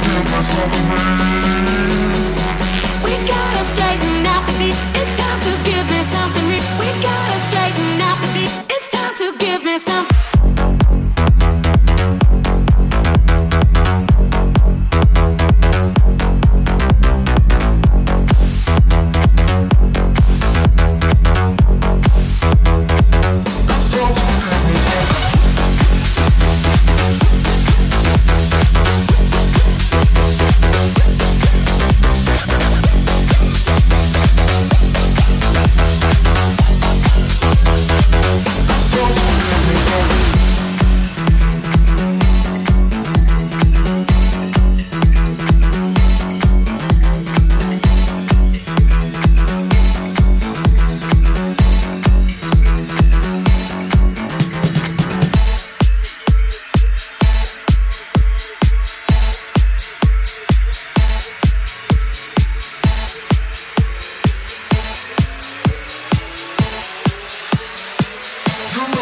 know 0.00 0.22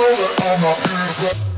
that 0.01 0.41
I'm 0.43 0.61
not 0.63 1.35
here. 1.35 1.50